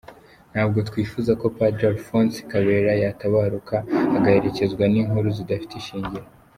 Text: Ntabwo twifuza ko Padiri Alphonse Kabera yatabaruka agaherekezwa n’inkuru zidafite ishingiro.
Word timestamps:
Ntabwo 0.51 0.77
twifuza 0.89 1.31
ko 1.41 1.45
Padiri 1.57 1.85
Alphonse 1.91 2.37
Kabera 2.51 2.91
yatabaruka 3.03 3.75
agaherekezwa 4.17 4.83
n’inkuru 4.93 5.27
zidafite 5.37 5.73
ishingiro. 5.77 6.27